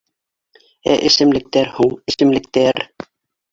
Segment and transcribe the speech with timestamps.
[0.91, 2.83] Ә эсемлектәр һуң, эсемлектәр